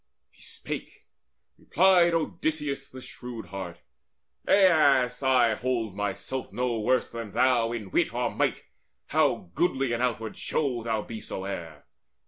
He 0.31 0.41
spake; 0.41 1.05
replied 1.59 2.15
Odysseus 2.15 2.89
the 2.89 3.01
shrewd 3.01 3.45
heart: 3.49 3.81
"Aias, 4.47 5.21
I 5.21 5.53
hold 5.53 5.95
myself 5.95 6.51
no 6.51 6.79
worse 6.79 7.11
than 7.11 7.33
thou 7.33 7.71
In 7.71 7.91
wit 7.91 8.11
or 8.11 8.31
might, 8.33 8.63
how 9.09 9.51
goodly 9.53 9.93
in 9.93 10.01
outward 10.01 10.37
show 10.37 10.81
Thou 10.81 11.03
be 11.03 11.21
soever. 11.21 11.83